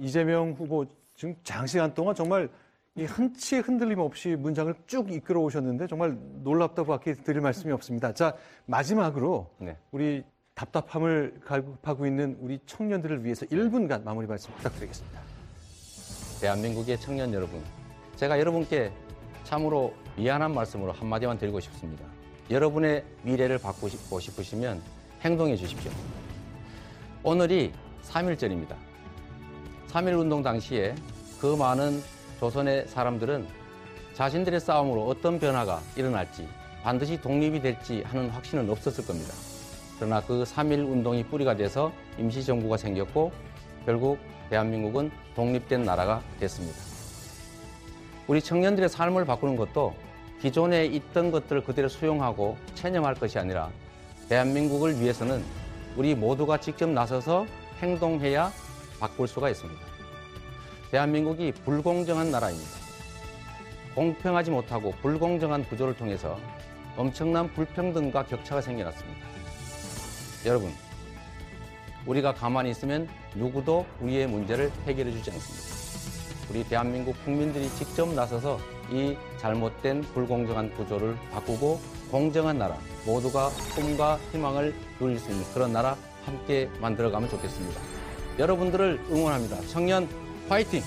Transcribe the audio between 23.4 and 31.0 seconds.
바꾸고 싶으시면 행동해 주십시오. 오늘이 3.1절입니다. 3.1 운동 당시에